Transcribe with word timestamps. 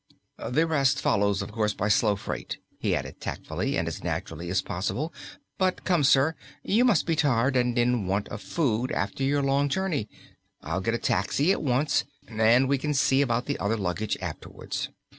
"The 0.49 0.65
rest 0.65 0.99
follows, 0.99 1.43
of 1.43 1.51
course, 1.51 1.75
by 1.75 1.87
slow 1.87 2.15
freight," 2.15 2.57
he 2.79 2.95
added 2.95 3.21
tactfully, 3.21 3.77
and 3.77 3.87
as 3.87 4.03
naturally 4.03 4.49
as 4.49 4.59
possible. 4.63 5.13
"But 5.59 5.83
come, 5.83 6.03
sir, 6.03 6.33
you 6.63 6.83
must 6.83 7.05
be 7.05 7.15
tired 7.15 7.55
and 7.55 7.77
in 7.77 8.07
want 8.07 8.27
of 8.29 8.41
food 8.41 8.91
after 8.91 9.21
your 9.23 9.43
long 9.43 9.69
journey. 9.69 10.09
I'll 10.63 10.81
get 10.81 10.95
a 10.95 10.97
taxi 10.97 11.51
at 11.51 11.61
once, 11.61 12.03
and 12.27 12.67
we 12.67 12.79
can 12.79 12.95
see 12.95 13.21
about 13.21 13.45
the 13.45 13.59
other 13.59 13.77
luggage 13.77 14.17
afterwards." 14.21 14.89